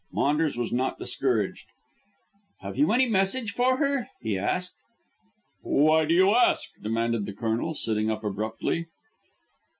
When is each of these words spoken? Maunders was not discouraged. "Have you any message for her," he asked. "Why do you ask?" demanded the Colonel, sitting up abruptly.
Maunders 0.11 0.57
was 0.57 0.71
not 0.73 0.97
discouraged. 0.97 1.67
"Have 2.61 2.75
you 2.75 2.91
any 2.91 3.05
message 3.07 3.51
for 3.51 3.77
her," 3.77 4.07
he 4.19 4.35
asked. 4.35 4.73
"Why 5.61 6.05
do 6.05 6.15
you 6.15 6.33
ask?" 6.33 6.69
demanded 6.81 7.27
the 7.27 7.33
Colonel, 7.33 7.75
sitting 7.75 8.09
up 8.09 8.23
abruptly. 8.23 8.87